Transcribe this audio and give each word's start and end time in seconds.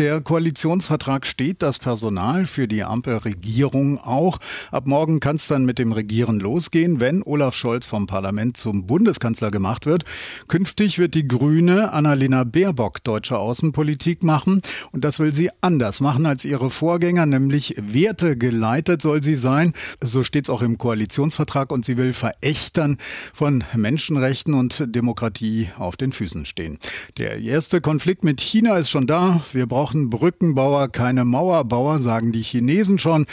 Der 0.00 0.22
Koalitionsvertrag 0.22 1.26
steht, 1.26 1.60
das 1.60 1.78
Personal 1.78 2.46
für 2.46 2.66
die 2.66 2.84
Ampelregierung 2.84 3.98
auch. 3.98 4.38
Ab 4.70 4.86
morgen 4.86 5.20
kann 5.20 5.36
es 5.36 5.46
dann 5.46 5.66
mit 5.66 5.78
dem 5.78 5.92
Regieren 5.92 6.40
losgehen, 6.40 7.00
wenn 7.00 7.22
Olaf 7.22 7.54
Scholz 7.54 7.84
vom 7.84 8.06
Parlament 8.06 8.56
zum 8.56 8.86
Bundeskanzler 8.86 9.50
gemacht 9.50 9.84
wird. 9.84 10.04
Künftig 10.48 10.98
wird 10.98 11.12
die 11.12 11.28
Grüne 11.28 11.92
Annalena 11.92 12.44
Baerbock 12.44 13.04
deutsche 13.04 13.36
Außenpolitik 13.36 14.22
machen. 14.22 14.62
Und 14.90 15.04
das 15.04 15.18
will 15.18 15.34
sie 15.34 15.50
anders 15.60 16.00
machen 16.00 16.24
als 16.24 16.46
ihre 16.46 16.70
Vorgänger, 16.70 17.26
nämlich 17.26 17.74
wertegeleitet 17.76 19.02
soll 19.02 19.22
sie 19.22 19.34
sein. 19.34 19.74
So 20.00 20.24
steht 20.24 20.46
es 20.46 20.50
auch 20.50 20.62
im 20.62 20.78
Koalitionsvertrag. 20.78 21.70
Und 21.70 21.84
sie 21.84 21.98
will 21.98 22.14
Verächtern 22.14 22.96
von 23.34 23.64
Menschenrechten 23.76 24.54
und 24.54 24.82
Demokratie 24.96 25.68
auf 25.76 25.98
den 25.98 26.12
Füßen 26.12 26.46
stehen. 26.46 26.78
Der 27.18 27.38
erste 27.38 27.82
Konflikt 27.82 28.24
mit 28.24 28.40
China 28.40 28.78
ist 28.78 28.88
schon 28.88 29.06
da. 29.06 29.42
Wir 29.52 29.66
brauchen 29.66 29.89
Brückenbauer, 29.94 30.88
keine 30.88 31.24
Mauerbauer, 31.24 31.98
sagen 31.98 32.30
die 32.30 32.42
Chinesen 32.42 32.98
schon. 32.98 33.26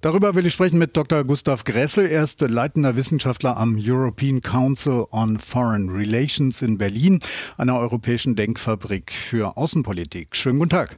Darüber 0.00 0.34
will 0.34 0.46
ich 0.46 0.52
sprechen 0.52 0.78
mit 0.78 0.96
Dr. 0.96 1.24
Gustav 1.24 1.64
Gressel. 1.64 2.06
Er 2.06 2.24
ist 2.24 2.40
leitender 2.40 2.96
Wissenschaftler 2.96 3.56
am 3.56 3.76
European 3.78 4.40
Council 4.40 5.06
on 5.12 5.38
Foreign 5.38 5.90
Relations 5.90 6.62
in 6.62 6.78
Berlin, 6.78 7.20
einer 7.56 7.78
europäischen 7.78 8.34
Denkfabrik 8.34 9.12
für 9.12 9.56
Außenpolitik. 9.56 10.34
Schönen 10.34 10.58
guten 10.58 10.70
Tag. 10.70 10.96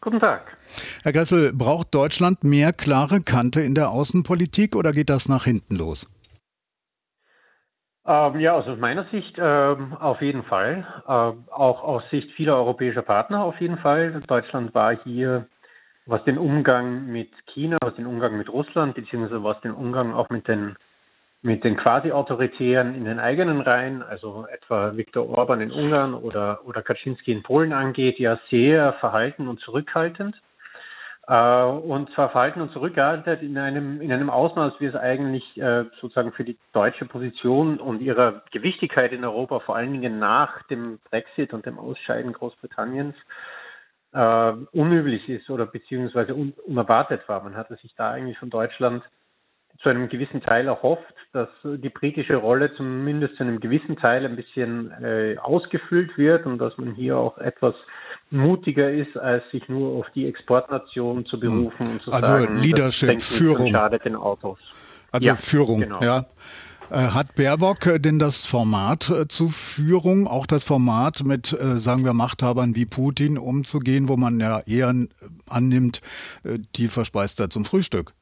Guten 0.00 0.20
Tag. 0.20 0.56
Herr 1.02 1.12
Gressel, 1.12 1.52
braucht 1.52 1.94
Deutschland 1.94 2.44
mehr 2.44 2.72
klare 2.72 3.20
Kante 3.20 3.60
in 3.60 3.74
der 3.74 3.90
Außenpolitik 3.90 4.76
oder 4.76 4.92
geht 4.92 5.10
das 5.10 5.28
nach 5.28 5.44
hinten 5.44 5.76
los? 5.76 6.06
Ähm, 8.06 8.38
ja, 8.40 8.54
also 8.54 8.72
aus 8.72 8.78
meiner 8.78 9.04
Sicht 9.04 9.36
ähm, 9.38 9.94
auf 9.94 10.20
jeden 10.20 10.42
Fall. 10.44 10.86
Ähm, 11.08 11.44
auch 11.50 11.82
aus 11.82 12.02
Sicht 12.10 12.30
vieler 12.32 12.56
europäischer 12.56 13.02
Partner 13.02 13.42
auf 13.44 13.58
jeden 13.60 13.78
Fall. 13.78 14.20
Deutschland 14.26 14.74
war 14.74 14.96
hier, 15.04 15.46
was 16.06 16.22
den 16.24 16.36
Umgang 16.36 17.06
mit 17.06 17.30
China, 17.46 17.78
was 17.80 17.94
den 17.94 18.06
Umgang 18.06 18.36
mit 18.36 18.50
Russland, 18.50 18.94
beziehungsweise 18.94 19.42
was 19.42 19.60
den 19.62 19.72
Umgang 19.72 20.12
auch 20.12 20.28
mit 20.28 20.48
den 20.48 20.76
mit 21.44 21.62
den 21.62 21.76
quasi-autoritären 21.76 22.94
in 22.94 23.04
den 23.04 23.20
eigenen 23.20 23.60
Reihen, 23.60 24.02
also 24.02 24.46
etwa 24.50 24.96
Viktor 24.96 25.28
Orban 25.28 25.60
in 25.60 25.70
Ungarn 25.70 26.14
oder, 26.14 26.60
oder 26.64 26.80
Kaczynski 26.80 27.32
in 27.32 27.42
Polen 27.42 27.74
angeht, 27.74 28.18
ja 28.18 28.40
sehr 28.48 28.94
verhalten 28.94 29.46
und 29.46 29.60
zurückhaltend. 29.60 30.40
Äh, 31.26 31.64
und 31.64 32.10
zwar 32.10 32.30
verhalten 32.30 32.60
und 32.60 32.72
zurückgehalten 32.72 33.40
in 33.40 33.56
einem, 33.56 34.00
in 34.02 34.12
einem 34.12 34.28
Ausmaß, 34.28 34.74
wie 34.78 34.86
es 34.86 34.94
eigentlich 34.94 35.56
äh, 35.56 35.84
sozusagen 36.00 36.32
für 36.32 36.44
die 36.44 36.58
deutsche 36.72 37.06
Position 37.06 37.80
und 37.80 38.02
ihrer 38.02 38.42
Gewichtigkeit 38.52 39.12
in 39.12 39.24
Europa, 39.24 39.60
vor 39.60 39.76
allen 39.76 39.92
Dingen 39.92 40.18
nach 40.18 40.62
dem 40.64 40.98
Brexit 41.10 41.54
und 41.54 41.64
dem 41.64 41.78
Ausscheiden 41.78 42.32
Großbritanniens, 42.32 43.16
äh, 44.12 44.52
unüblich 44.72 45.28
ist 45.28 45.48
oder 45.48 45.66
beziehungsweise 45.66 46.34
un 46.34 46.52
unerwartet 46.66 47.26
war. 47.28 47.42
Man 47.42 47.56
hatte 47.56 47.76
sich 47.76 47.94
da 47.96 48.10
eigentlich 48.10 48.38
von 48.38 48.50
Deutschland 48.50 49.02
zu 49.80 49.88
einem 49.88 50.08
gewissen 50.08 50.40
Teil 50.40 50.66
erhofft, 50.66 51.14
dass 51.32 51.48
die 51.64 51.88
britische 51.88 52.36
Rolle 52.36 52.72
zumindest 52.74 53.36
zu 53.36 53.42
einem 53.42 53.60
gewissen 53.60 53.96
Teil 53.96 54.24
ein 54.24 54.36
bisschen 54.36 54.92
äh, 55.02 55.36
ausgefüllt 55.38 56.16
wird 56.16 56.46
und 56.46 56.58
dass 56.58 56.76
man 56.78 56.94
hier 56.94 57.16
auch 57.16 57.38
etwas 57.38 57.74
mutiger 58.34 58.90
ist, 58.90 59.16
als 59.16 59.42
sich 59.50 59.68
nur 59.68 59.98
auf 59.98 60.06
die 60.14 60.26
Exportnation 60.26 61.24
zu 61.26 61.38
berufen 61.38 61.86
und 61.86 62.02
zu 62.02 62.12
also 62.12 62.26
sagen, 62.26 62.48
also 62.48 62.62
Leadership, 62.62 63.22
Führung. 63.22 63.70
schadet 63.70 64.04
den 64.04 64.16
Autos. 64.16 64.58
Also 65.10 65.28
ja, 65.28 65.34
Führung, 65.36 65.80
genau. 65.80 66.02
ja. 66.02 66.26
Äh, 66.90 67.08
hat 67.08 67.34
Baerbock 67.34 67.86
äh, 67.86 67.98
denn 67.98 68.18
das 68.18 68.44
Format 68.44 69.08
äh, 69.08 69.26
zu 69.28 69.48
Führung, 69.48 70.26
auch 70.26 70.46
das 70.46 70.64
Format 70.64 71.24
mit, 71.24 71.56
sagen 71.76 72.04
wir, 72.04 72.12
Machthabern 72.12 72.76
wie 72.76 72.84
Putin 72.84 73.38
umzugehen, 73.38 74.08
wo 74.08 74.16
man 74.16 74.38
ja 74.40 74.60
eher 74.60 74.92
annimmt, 75.48 76.00
die 76.76 76.88
verspeist 76.88 77.40
er 77.40 77.50
zum 77.50 77.64
Frühstück? 77.64 78.12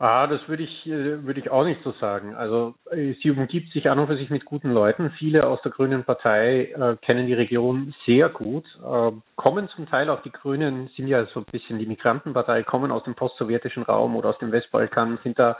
Ah, 0.00 0.28
das 0.28 0.46
würde 0.48 0.62
ich, 0.62 0.86
äh, 0.86 1.24
würde 1.24 1.40
ich 1.40 1.50
auch 1.50 1.64
nicht 1.64 1.82
so 1.82 1.90
sagen. 1.92 2.36
Also 2.36 2.74
äh, 2.90 3.14
sie 3.20 3.32
umgibt 3.32 3.72
sich 3.72 3.90
an 3.90 3.98
und 3.98 4.06
für 4.06 4.16
sich 4.16 4.30
mit 4.30 4.44
guten 4.44 4.70
Leuten. 4.70 5.10
Viele 5.18 5.44
aus 5.48 5.60
der 5.62 5.72
Grünen 5.72 6.04
Partei 6.04 6.66
äh, 6.66 6.96
kennen 7.04 7.26
die 7.26 7.34
Region 7.34 7.92
sehr 8.06 8.28
gut, 8.28 8.64
äh, 8.76 9.10
kommen 9.34 9.68
zum 9.74 9.88
Teil 9.88 10.08
auch 10.08 10.22
die 10.22 10.30
Grünen, 10.30 10.88
sind 10.96 11.08
ja 11.08 11.26
so 11.26 11.40
ein 11.40 11.46
bisschen 11.50 11.80
die 11.80 11.86
Migrantenpartei, 11.86 12.62
kommen 12.62 12.92
aus 12.92 13.02
dem 13.02 13.16
postsowjetischen 13.16 13.82
Raum 13.82 14.14
oder 14.14 14.28
aus 14.30 14.38
dem 14.38 14.52
Westbalkan, 14.52 15.18
sind 15.24 15.36
da 15.36 15.56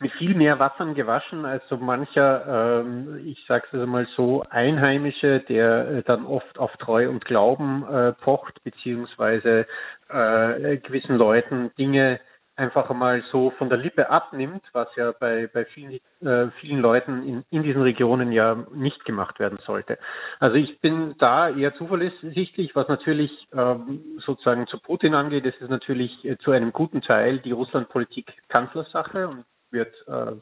mit 0.00 0.12
viel 0.12 0.34
mehr 0.34 0.58
Wassern 0.58 0.94
gewaschen 0.94 1.46
als 1.46 1.66
so 1.68 1.78
mancher, 1.78 2.82
ähm, 2.82 3.22
ich 3.24 3.42
sage 3.48 3.66
es 3.72 3.86
mal 3.86 4.06
so, 4.16 4.44
Einheimische, 4.50 5.40
der 5.48 5.88
äh, 5.88 6.02
dann 6.02 6.26
oft 6.26 6.58
auf 6.58 6.76
Treu 6.76 7.08
und 7.08 7.24
Glauben 7.24 7.84
äh, 7.90 8.12
pocht, 8.12 8.62
beziehungsweise 8.64 9.66
äh, 10.10 10.76
gewissen 10.76 11.16
Leuten 11.16 11.70
Dinge 11.78 12.20
einfach 12.58 12.90
mal 12.90 13.22
so 13.30 13.50
von 13.50 13.68
der 13.68 13.78
Lippe 13.78 14.10
abnimmt, 14.10 14.62
was 14.72 14.88
ja 14.96 15.12
bei, 15.12 15.46
bei 15.46 15.64
vielen, 15.64 16.00
äh, 16.20 16.50
vielen 16.60 16.80
Leuten 16.80 17.22
in, 17.22 17.44
in 17.50 17.62
diesen 17.62 17.82
Regionen 17.82 18.32
ja 18.32 18.66
nicht 18.74 19.04
gemacht 19.04 19.38
werden 19.38 19.58
sollte. 19.64 19.98
Also 20.40 20.56
ich 20.56 20.80
bin 20.80 21.14
da 21.18 21.50
eher 21.50 21.74
zuversichtlich, 21.76 22.74
was 22.74 22.88
natürlich 22.88 23.30
ähm, 23.52 24.00
sozusagen 24.24 24.66
zu 24.66 24.80
Putin 24.80 25.14
angeht, 25.14 25.46
ist 25.46 25.62
es 25.62 25.70
natürlich 25.70 26.24
äh, 26.24 26.36
zu 26.38 26.50
einem 26.50 26.72
guten 26.72 27.00
Teil 27.00 27.38
die 27.38 27.52
Russlandpolitik 27.52 28.32
Kanzlersache 28.48 29.28
und 29.28 29.44
wird 29.70 29.94
äh, 30.08 30.32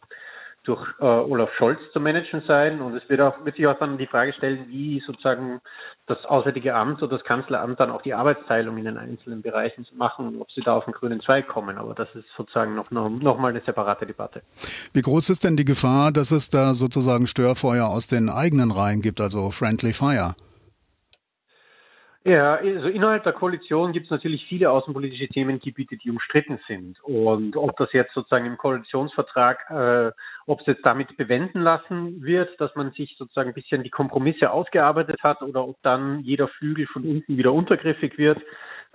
durch 0.66 0.84
äh, 1.00 1.04
Olaf 1.04 1.50
Scholz 1.56 1.78
zu 1.92 2.00
managen 2.00 2.42
sein. 2.46 2.80
Und 2.80 2.96
es 2.96 3.08
wird 3.08 3.20
auch 3.20 3.44
wird 3.44 3.56
sich 3.56 3.66
auch 3.66 3.78
dann 3.78 3.98
die 3.98 4.06
Frage 4.06 4.32
stellen, 4.32 4.66
wie 4.68 5.02
sozusagen 5.06 5.60
das 6.06 6.24
Auswärtige 6.24 6.74
Amt 6.74 7.02
oder 7.02 7.16
das 7.16 7.26
Kanzleramt 7.26 7.80
dann 7.80 7.90
auch 7.90 8.02
die 8.02 8.14
Arbeitsteilung 8.14 8.76
in 8.78 8.84
den 8.84 8.96
einzelnen 8.96 9.42
Bereichen 9.42 9.86
machen 9.94 10.28
und 10.28 10.40
ob 10.40 10.50
sie 10.52 10.60
da 10.60 10.76
auf 10.76 10.84
den 10.84 10.94
grünen 10.94 11.20
Zweig 11.20 11.48
kommen. 11.48 11.78
Aber 11.78 11.94
das 11.94 12.08
ist 12.14 12.26
sozusagen 12.36 12.74
noch, 12.74 12.90
noch, 12.90 13.08
noch 13.08 13.38
mal 13.38 13.48
eine 13.48 13.60
separate 13.60 14.06
Debatte. 14.06 14.42
Wie 14.92 15.02
groß 15.02 15.30
ist 15.30 15.44
denn 15.44 15.56
die 15.56 15.64
Gefahr, 15.64 16.12
dass 16.12 16.30
es 16.30 16.50
da 16.50 16.74
sozusagen 16.74 17.26
Störfeuer 17.26 17.86
aus 17.88 18.06
den 18.06 18.28
eigenen 18.28 18.70
Reihen 18.70 19.02
gibt, 19.02 19.20
also 19.20 19.50
Friendly 19.50 19.92
Fire? 19.92 20.34
Ja, 22.26 22.56
also 22.56 22.88
innerhalb 22.88 23.22
der 23.22 23.34
Koalition 23.34 23.92
gibt 23.92 24.06
es 24.06 24.10
natürlich 24.10 24.44
viele 24.48 24.68
außenpolitische 24.68 25.28
Themengebiete, 25.28 25.96
die 25.96 26.10
umstritten 26.10 26.58
sind. 26.66 26.98
Und 27.04 27.56
ob 27.56 27.76
das 27.76 27.92
jetzt 27.92 28.14
sozusagen 28.14 28.46
im 28.46 28.58
Koalitionsvertrag, 28.58 29.70
äh, 29.70 30.12
ob 30.46 30.58
es 30.58 30.66
jetzt 30.66 30.84
damit 30.84 31.16
bewenden 31.16 31.60
lassen 31.60 32.20
wird, 32.24 32.60
dass 32.60 32.74
man 32.74 32.90
sich 32.90 33.14
sozusagen 33.16 33.50
ein 33.50 33.54
bisschen 33.54 33.84
die 33.84 33.90
Kompromisse 33.90 34.50
ausgearbeitet 34.50 35.22
hat 35.22 35.40
oder 35.40 35.68
ob 35.68 35.80
dann 35.82 36.18
jeder 36.18 36.48
Flügel 36.48 36.88
von 36.88 37.04
unten 37.04 37.36
wieder 37.36 37.52
untergriffig 37.52 38.18
wird, 38.18 38.42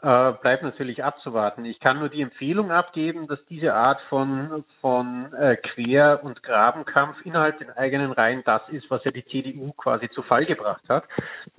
äh, 0.02 0.32
bleibt 0.42 0.64
natürlich 0.64 1.04
abzuwarten. 1.04 1.64
Ich 1.66 1.80
kann 1.80 2.00
nur 2.00 2.10
die 2.10 2.22
Empfehlung 2.22 2.72
abgeben, 2.72 3.28
dass 3.28 3.44
diese 3.46 3.74
Art 3.74 4.02
von, 4.10 4.64
von 4.82 5.32
äh, 5.34 5.58
Quer- 5.58 6.24
und 6.24 6.42
Grabenkampf 6.42 7.24
innerhalb 7.24 7.60
den 7.60 7.70
eigenen 7.70 8.12
Reihen 8.12 8.44
das 8.44 8.62
ist, 8.70 8.90
was 8.90 9.04
ja 9.04 9.12
die 9.12 9.26
CDU 9.26 9.74
quasi 9.74 10.10
zu 10.10 10.24
Fall 10.24 10.46
gebracht 10.46 10.84
hat. 10.90 11.04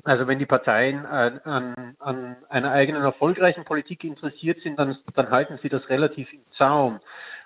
Also 0.05 0.27
wenn 0.27 0.39
die 0.39 0.47
Parteien 0.47 1.05
äh, 1.05 1.41
an, 1.45 1.97
an 2.01 2.37
einer 2.49 2.73
eigenen 2.73 3.03
erfolgreichen 3.03 3.65
Politik 3.65 4.03
interessiert 4.05 4.61
sind, 4.63 4.79
dann, 4.79 4.97
dann 5.15 5.31
halten 5.31 5.59
sie 5.63 5.69
das 5.69 5.89
relativ 5.89 6.33
im 6.33 6.43
Zaum. 6.59 7.01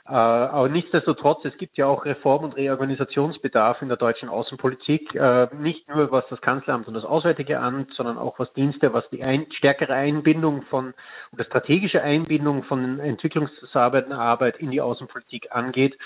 Äh, 0.08 0.12
aber 0.12 0.68
nichtsdestotrotz, 0.68 1.44
es 1.44 1.56
gibt 1.58 1.76
ja 1.76 1.86
auch 1.86 2.04
Reform- 2.04 2.44
und 2.44 2.56
Reorganisationsbedarf 2.56 3.82
in 3.82 3.88
der 3.88 3.96
deutschen 3.96 4.28
Außenpolitik, 4.28 5.14
äh, 5.16 5.48
nicht 5.56 5.88
nur 5.88 6.12
was 6.12 6.24
das 6.30 6.40
Kanzleramt 6.40 6.86
und 6.86 6.94
das 6.94 7.04
Auswärtige 7.04 7.58
Amt, 7.58 7.92
sondern 7.94 8.16
auch 8.16 8.38
was 8.38 8.52
Dienste, 8.52 8.92
was 8.92 9.08
die 9.10 9.24
ein, 9.24 9.46
stärkere 9.50 9.94
Einbindung 9.94 10.62
von 10.62 10.94
oder 11.32 11.44
strategische 11.44 12.02
Einbindung 12.02 12.62
von 12.64 13.00
Entwicklungszusammenarbeit 13.00 14.26
Arbeit 14.36 14.56
in 14.58 14.70
die 14.70 14.80
Außenpolitik 14.80 15.48
angeht. 15.50 15.98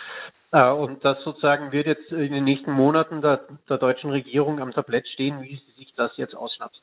Äh, 0.52 0.70
und 0.70 1.04
das 1.04 1.22
sozusagen 1.22 1.72
wird 1.72 1.86
jetzt 1.86 2.10
in 2.10 2.32
den 2.32 2.44
nächsten 2.44 2.72
Monaten 2.72 3.20
der, 3.20 3.40
der 3.68 3.76
deutschen 3.76 4.10
Regierung 4.10 4.60
am 4.60 4.72
Tablett 4.72 5.06
stehen, 5.08 5.42
wie 5.42 5.56
sie 5.56 5.72
sich 5.76 5.92
das 5.94 6.16
jetzt 6.16 6.34
ausschnappt. 6.34 6.80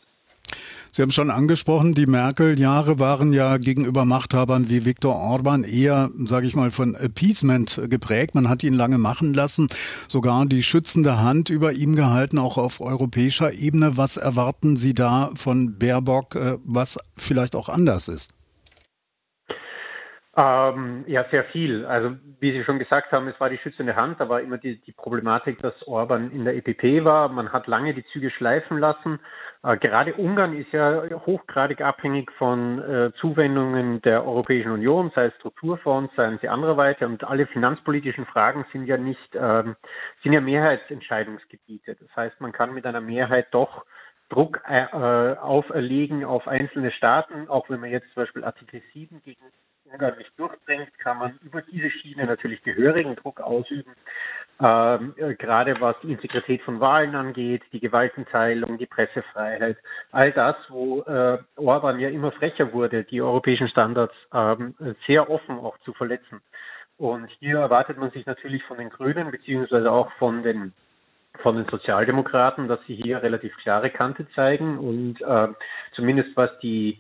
Sie 0.92 1.02
haben 1.02 1.12
schon 1.12 1.30
angesprochen, 1.30 1.94
die 1.94 2.06
Merkel-Jahre 2.06 3.00
waren 3.00 3.34
ja 3.34 3.58
gegenüber 3.58 4.06
Machthabern 4.06 4.70
wie 4.70 4.86
Viktor 4.86 5.16
Orban 5.16 5.64
eher, 5.64 6.10
sage 6.26 6.48
ich 6.48 6.56
mal, 6.56 6.72
von 6.72 6.96
Appeasement 6.96 7.82
geprägt. 7.90 8.36
Man 8.36 8.50
hat 8.50 8.64
ihn 8.64 8.74
lange 8.74 8.98
machen 8.98 9.34
lassen, 9.34 9.68
sogar 10.08 10.46
die 10.46 10.64
schützende 10.64 11.20
Hand 11.20 11.50
über 11.50 11.74
ihm 11.74 11.96
gehalten, 11.96 12.38
auch 12.38 12.58
auf 12.58 12.82
europäischer 12.82 13.54
Ebene. 13.54 13.98
Was 13.98 14.18
erwarten 14.18 14.78
Sie 14.78 14.94
da 14.94 15.32
von 15.36 15.78
Baerbock, 15.78 16.36
äh, 16.36 16.58
was 16.64 16.98
vielleicht 17.16 17.56
auch 17.56 17.70
anders 17.70 18.08
ist? 18.08 18.37
Ähm, 20.40 21.04
ja, 21.08 21.26
sehr 21.32 21.46
viel. 21.46 21.84
Also 21.88 22.16
wie 22.40 22.52
Sie 22.52 22.64
schon 22.64 22.78
gesagt 22.78 23.12
haben, 23.12 23.28
es 23.28 23.40
war 23.40 23.50
die 23.50 23.58
schützende 23.58 23.96
Hand, 23.96 24.20
da 24.20 24.30
war 24.30 24.40
immer 24.40 24.60
die, 24.60 24.80
die 24.82 24.92
Problematik, 24.92 25.60
dass 25.64 25.74
Orban 25.88 26.30
in 26.30 26.46
der 26.46 26.56
EPP 26.56 27.04
war. 27.04 27.28
Man 27.30 27.52
hat 27.52 27.66
lange 27.66 27.96
die 27.96 28.06
Züge 28.14 28.30
schleifen 28.30 28.78
lassen. 28.78 29.20
Äh, 29.64 29.78
gerade 29.78 30.14
Ungarn 30.14 30.56
ist 30.56 30.72
ja 30.74 31.02
hochgradig 31.26 31.82
abhängig 31.82 32.32
von 32.34 32.80
äh, 32.84 33.12
Zuwendungen 33.20 34.00
der 34.04 34.28
Europäischen 34.28 34.70
Union, 34.70 35.12
sei 35.16 35.26
es 35.26 35.36
Strukturfonds, 35.38 36.14
seien 36.16 36.38
sie 36.40 36.50
anderweitig. 36.50 37.08
Und 37.08 37.24
alle 37.24 37.48
finanzpolitischen 37.48 38.28
Fragen 38.28 38.64
sind 38.72 38.86
ja 38.86 38.98
nicht, 38.98 39.34
ähm, 39.34 39.76
sind 40.22 40.34
ja 40.34 40.42
Mehrheitsentscheidungsgebiete. 40.42 41.96
Das 41.96 42.16
heißt, 42.16 42.42
man 42.42 42.52
kann 42.52 42.76
mit 42.76 42.86
einer 42.86 43.02
Mehrheit 43.02 43.48
doch 43.50 43.86
Druck 44.30 44.62
äh, 44.68 44.86
auferlegen 44.94 46.26
auf 46.26 46.48
einzelne 46.48 46.92
Staaten. 46.92 47.48
Auch 47.50 47.72
wenn 47.72 47.80
man 47.80 47.90
jetzt 47.90 48.14
zum 48.14 48.22
Beispiel 48.22 48.44
Artikel 48.44 48.84
7 48.94 49.24
gegen 49.24 49.42
Ungarn 49.92 50.18
nicht 50.18 50.32
durchdringt, 50.38 50.98
kann 51.00 51.18
man 51.20 51.40
über 51.44 51.62
diese 51.62 51.90
Schiene 51.90 52.26
natürlich 52.26 52.62
gehörigen 52.64 53.16
Druck 53.16 53.42
ausüben. 53.42 53.94
Ähm, 54.60 55.14
äh, 55.18 55.36
gerade 55.36 55.80
was 55.80 55.96
die 56.02 56.12
Integrität 56.12 56.62
von 56.64 56.80
Wahlen 56.80 57.16
angeht, 57.16 57.62
die 57.72 57.80
Gewaltenteilung, 57.80 58.78
die 58.80 58.88
Pressefreiheit, 58.88 59.78
all 60.12 60.32
das, 60.32 60.56
wo 60.70 61.02
äh, 61.02 61.38
Orban 61.58 62.00
ja 62.00 62.10
immer 62.10 62.32
frecher 62.32 62.74
wurde, 62.74 63.04
die 63.04 63.22
europäischen 63.22 63.68
Standards 63.68 64.16
ähm, 64.34 64.74
sehr 65.06 65.30
offen 65.30 65.60
auch 65.60 65.78
zu 65.80 65.94
verletzen. 65.94 66.42
Und 66.98 67.30
hier 67.40 67.60
erwartet 67.60 67.98
man 67.98 68.10
sich 68.10 68.26
natürlich 68.26 68.64
von 68.64 68.80
den 68.80 68.90
Grünen 68.90 69.30
beziehungsweise 69.30 69.92
auch 69.92 70.12
von 70.14 70.42
den 70.42 70.74
von 71.44 71.56
den 71.56 71.66
Sozialdemokraten, 71.66 72.68
dass 72.68 72.80
sie 72.88 72.96
hier 72.96 73.22
relativ 73.22 73.56
klare 73.58 73.92
Kante 73.92 74.28
zeigen 74.32 74.80
und 74.80 75.22
äh, 75.22 75.50
zumindest 75.94 76.36
was 76.36 76.50
die 76.60 77.00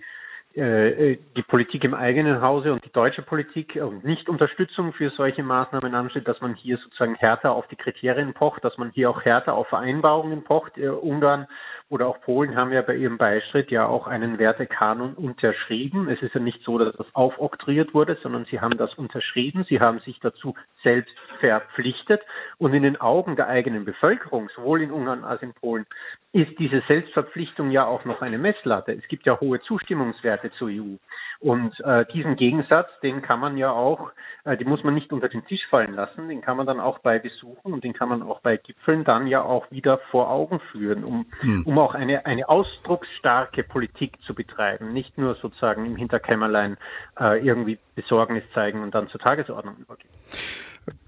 die 0.57 1.43
Politik 1.47 1.83
im 1.83 1.93
eigenen 1.93 2.41
Hause 2.41 2.73
und 2.73 2.83
die 2.83 2.91
deutsche 2.91 3.21
Politik 3.21 3.77
und 3.79 4.03
nicht 4.03 4.27
Unterstützung 4.27 4.91
für 4.91 5.11
solche 5.11 5.43
Maßnahmen 5.43 5.93
ansteht, 5.93 6.27
dass 6.27 6.41
man 6.41 6.55
hier 6.55 6.77
sozusagen 6.77 7.13
härter 7.13 7.51
auf 7.51 7.67
die 7.67 7.75
Kriterien 7.75 8.33
pocht, 8.33 8.63
dass 8.63 8.75
man 8.77 8.89
hier 8.89 9.11
auch 9.11 9.23
härter 9.23 9.53
auf 9.53 9.67
Vereinbarungen 9.67 10.43
pocht. 10.43 10.79
Äh, 10.79 10.89
Ungarn 10.89 11.45
oder 11.89 12.07
auch 12.07 12.19
Polen 12.21 12.55
haben 12.55 12.73
ja 12.73 12.81
bei 12.81 12.95
ihrem 12.95 13.17
Beistritt 13.17 13.71
ja 13.71 13.85
auch 13.85 14.07
einen 14.07 14.39
Wertekanon 14.39 15.13
unterschrieben. 15.13 16.09
Es 16.09 16.21
ist 16.21 16.35
ja 16.35 16.41
nicht 16.41 16.61
so, 16.63 16.77
dass 16.77 16.93
das 16.97 17.07
aufoktroyiert 17.13 17.93
wurde, 17.93 18.17
sondern 18.21 18.45
sie 18.45 18.59
haben 18.59 18.77
das 18.77 18.93
unterschrieben. 18.95 19.65
Sie 19.69 19.79
haben 19.79 19.99
sich 19.99 20.19
dazu 20.19 20.53
selbst 20.83 21.15
verpflichtet. 21.39 22.21
Und 22.57 22.73
in 22.73 22.83
den 22.83 22.99
Augen 22.99 23.37
der 23.37 23.47
eigenen 23.47 23.85
Bevölkerung, 23.85 24.49
sowohl 24.53 24.81
in 24.81 24.91
Ungarn 24.91 25.23
als 25.23 25.41
in 25.41 25.53
Polen, 25.53 25.85
ist 26.33 26.59
diese 26.59 26.83
Selbstverpflichtung 26.89 27.71
ja 27.71 27.85
auch 27.85 28.03
noch 28.03 28.21
eine 28.21 28.37
Messlatte. 28.37 28.91
Es 28.91 29.07
gibt 29.07 29.25
ja 29.25 29.39
hohe 29.39 29.61
Zustimmungswerte 29.61 30.51
zur 30.51 30.67
EU. 30.67 30.97
Und 31.39 31.79
äh, 31.81 32.05
diesen 32.13 32.35
Gegensatz, 32.35 32.89
den 33.03 33.21
kann 33.21 33.39
man 33.39 33.57
ja 33.57 33.71
auch, 33.71 34.11
äh, 34.43 34.57
den 34.57 34.67
muss 34.67 34.83
man 34.83 34.95
nicht 34.95 35.13
unter 35.13 35.29
den 35.29 35.45
Tisch 35.45 35.65
fallen 35.69 35.93
lassen, 35.93 36.29
den 36.29 36.41
kann 36.41 36.57
man 36.57 36.65
dann 36.65 36.79
auch 36.79 36.99
bei 36.99 37.19
Besuchen 37.19 37.73
und 37.73 37.83
den 37.83 37.93
kann 37.93 38.09
man 38.09 38.23
auch 38.23 38.39
bei 38.39 38.57
Gipfeln 38.57 39.03
dann 39.03 39.27
ja 39.27 39.43
auch 39.43 39.69
wieder 39.69 39.99
vor 40.09 40.29
Augen 40.31 40.59
führen, 40.71 41.03
um, 41.03 41.25
hm. 41.41 41.63
um 41.65 41.77
auch 41.77 41.93
eine, 41.93 42.25
eine 42.25 42.49
ausdrucksstarke 42.49 43.63
Politik 43.63 44.19
zu 44.23 44.33
betreiben, 44.33 44.93
nicht 44.93 45.17
nur 45.17 45.35
sozusagen 45.35 45.85
im 45.85 45.95
Hinterkämmerlein 45.95 46.77
äh, 47.19 47.45
irgendwie 47.45 47.77
Besorgnis 47.95 48.43
zeigen 48.53 48.81
und 48.81 48.95
dann 48.95 49.07
zur 49.09 49.19
Tagesordnung 49.19 49.75
übergehen. 49.77 50.13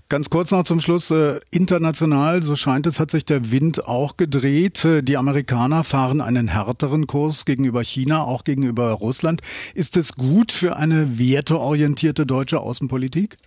Ganz 0.10 0.32
kurz 0.32 0.50
noch 0.50 0.64
zum 0.64 0.82
Schluss. 0.82 1.12
Äh, 1.12 1.40
international, 1.52 2.42
so 2.42 2.56
scheint 2.56 2.88
es, 2.88 3.00
hat 3.00 3.12
sich 3.12 3.26
der 3.26 3.52
Wind 3.52 3.88
auch 3.88 4.18
gedreht. 4.18 4.84
Äh, 4.84 5.04
die 5.04 5.18
Amerikaner 5.18 5.84
fahren 5.84 6.20
einen 6.20 6.48
härteren 6.48 7.06
Kurs 7.06 7.46
gegenüber 7.46 7.84
China, 7.84 8.24
auch 8.24 8.44
gegenüber 8.44 8.92
Russland. 8.94 9.42
Ist 9.76 9.98
es 9.98 10.16
gut 10.16 10.52
für 10.52 10.78
eine 10.78 11.20
werteorientierte 11.20 12.26
deutsche 12.26 12.60
Außenpolitik? 12.60 13.38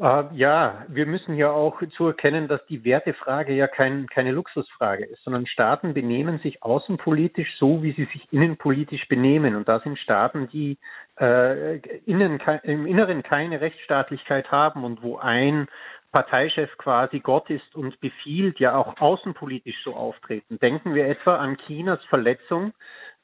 Äh, 0.00 0.24
ja, 0.34 0.84
wir 0.88 1.06
müssen 1.06 1.34
ja 1.34 1.50
auch 1.50 1.82
zu 1.96 2.06
erkennen, 2.06 2.46
dass 2.46 2.64
die 2.66 2.84
Wertefrage 2.84 3.52
ja 3.52 3.66
kein, 3.66 4.06
keine 4.06 4.30
Luxusfrage 4.30 5.04
ist, 5.04 5.22
sondern 5.24 5.46
Staaten 5.46 5.92
benehmen 5.92 6.38
sich 6.38 6.62
außenpolitisch 6.62 7.58
so, 7.58 7.82
wie 7.82 7.92
sie 7.92 8.04
sich 8.12 8.32
innenpolitisch 8.32 9.08
benehmen. 9.08 9.56
Und 9.56 9.68
da 9.68 9.80
sind 9.80 9.98
Staaten, 9.98 10.48
die 10.48 10.78
äh, 11.18 11.78
innen, 12.06 12.40
im 12.62 12.86
Inneren 12.86 13.22
keine 13.24 13.60
Rechtsstaatlichkeit 13.60 14.52
haben 14.52 14.84
und 14.84 15.02
wo 15.02 15.18
ein 15.18 15.66
Parteichef 16.12 16.76
quasi 16.78 17.20
Gott 17.20 17.50
ist 17.50 17.74
und 17.74 18.00
befiehlt, 18.00 18.60
ja 18.60 18.76
auch 18.76 18.98
außenpolitisch 19.00 19.82
so 19.84 19.94
auftreten. 19.94 20.58
Denken 20.60 20.94
wir 20.94 21.06
etwa 21.06 21.36
an 21.36 21.58
Chinas 21.66 22.02
Verletzung 22.04 22.72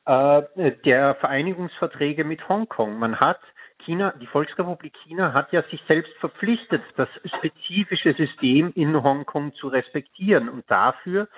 äh, 0.06 0.42
der 0.84 1.14
Vereinigungsverträge 1.14 2.24
mit 2.24 2.46
Hongkong. 2.48 2.98
Man 2.98 3.20
hat 3.20 3.40
China, 3.84 4.12
die 4.20 4.26
Volksrepublik 4.26 4.94
China 5.04 5.32
hat 5.32 5.52
ja 5.52 5.62
sich 5.64 5.82
selbst 5.86 6.12
verpflichtet, 6.18 6.82
das 6.96 7.08
spezifische 7.38 8.14
System 8.14 8.72
in 8.74 9.02
Hongkong 9.02 9.54
zu 9.54 9.68
respektieren. 9.68 10.48
Und 10.48 10.64
dafür 10.70 11.28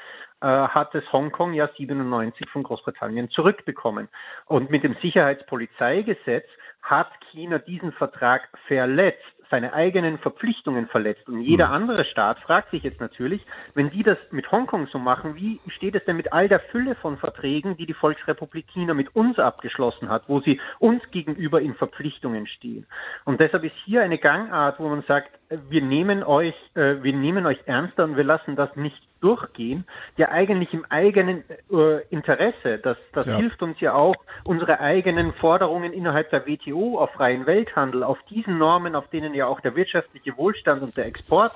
äh, 0.40 0.46
hat 0.46 0.94
es 0.94 1.04
Hongkong 1.12 1.54
ja 1.54 1.68
97 1.76 2.48
von 2.50 2.62
Großbritannien 2.62 3.30
zurückbekommen. 3.30 4.08
Und 4.46 4.70
mit 4.70 4.84
dem 4.84 4.96
Sicherheitspolizeigesetz 5.02 6.46
hat 6.82 7.10
China 7.30 7.58
diesen 7.58 7.92
Vertrag 7.92 8.48
verletzt 8.66 9.35
seine 9.50 9.72
eigenen 9.72 10.18
Verpflichtungen 10.18 10.86
verletzt. 10.88 11.28
Und 11.28 11.40
jeder 11.40 11.68
hm. 11.68 11.74
andere 11.74 12.04
Staat 12.04 12.40
fragt 12.40 12.70
sich 12.70 12.82
jetzt 12.82 13.00
natürlich, 13.00 13.44
wenn 13.74 13.90
die 13.90 14.02
das 14.02 14.18
mit 14.32 14.50
Hongkong 14.50 14.86
so 14.88 14.98
machen, 14.98 15.36
wie 15.36 15.60
steht 15.68 15.94
es 15.94 16.04
denn 16.04 16.16
mit 16.16 16.32
all 16.32 16.48
der 16.48 16.60
Fülle 16.60 16.94
von 16.94 17.16
Verträgen, 17.16 17.76
die 17.76 17.86
die 17.86 17.94
Volksrepublik 17.94 18.66
China 18.68 18.94
mit 18.94 19.14
uns 19.14 19.38
abgeschlossen 19.38 20.08
hat, 20.08 20.28
wo 20.28 20.40
sie 20.40 20.60
uns 20.78 21.02
gegenüber 21.10 21.60
in 21.60 21.74
Verpflichtungen 21.74 22.46
stehen? 22.46 22.86
Und 23.24 23.40
deshalb 23.40 23.64
ist 23.64 23.76
hier 23.84 24.02
eine 24.02 24.18
Gangart, 24.18 24.80
wo 24.80 24.88
man 24.88 25.02
sagt, 25.02 25.30
wir 25.68 25.82
nehmen 25.82 26.22
euch, 26.22 26.54
äh, 26.74 27.02
wir 27.02 27.12
nehmen 27.12 27.46
euch 27.46 27.58
ernster 27.66 28.04
und 28.04 28.16
wir 28.16 28.24
lassen 28.24 28.56
das 28.56 28.74
nicht 28.76 29.05
durchgehen, 29.20 29.84
ja 30.16 30.28
eigentlich 30.28 30.72
im 30.72 30.84
eigenen 30.88 31.44
äh, 31.70 32.02
Interesse. 32.10 32.78
Das, 32.78 32.96
das 33.12 33.26
ja. 33.26 33.36
hilft 33.36 33.62
uns 33.62 33.80
ja 33.80 33.94
auch, 33.94 34.16
unsere 34.46 34.80
eigenen 34.80 35.32
Forderungen 35.32 35.92
innerhalb 35.92 36.30
der 36.30 36.46
WTO 36.46 36.98
auf 36.98 37.10
freien 37.12 37.46
Welthandel, 37.46 38.02
auf 38.02 38.18
diesen 38.30 38.58
Normen, 38.58 38.94
auf 38.94 39.08
denen 39.08 39.34
ja 39.34 39.46
auch 39.46 39.60
der 39.60 39.74
wirtschaftliche 39.74 40.36
Wohlstand 40.36 40.82
und 40.82 40.96
der 40.96 41.06
Export 41.06 41.52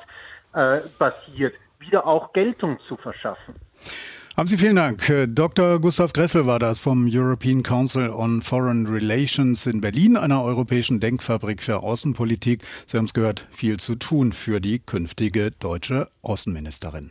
äh, 0.55 0.79
basiert, 0.99 1.55
wieder 1.79 2.07
auch 2.07 2.33
Geltung 2.33 2.79
zu 2.89 2.97
verschaffen. 2.97 3.55
Haben 4.37 4.49
Sie 4.49 4.59
vielen 4.59 4.77
Dank. 4.77 5.09
Äh, 5.11 5.27
Dr. 5.27 5.81
Gustav 5.81 6.13
Gressel 6.13 6.47
war 6.47 6.59
das 6.59 6.81
vom 6.81 7.09
European 7.11 7.63
Council 7.63 8.11
on 8.11 8.43
Foreign 8.43 8.87
Relations 8.87 9.67
in 9.67 9.81
Berlin, 9.81 10.17
einer 10.17 10.43
europäischen 10.43 10.99
Denkfabrik 10.99 11.63
für 11.63 11.83
Außenpolitik. 11.83 12.63
Sie 12.87 12.97
haben 12.97 13.05
es 13.05 13.13
gehört, 13.13 13.47
viel 13.51 13.79
zu 13.79 13.97
tun 13.97 14.33
für 14.33 14.61
die 14.61 14.79
künftige 14.79 15.51
deutsche 15.51 16.09
Außenministerin. 16.23 17.11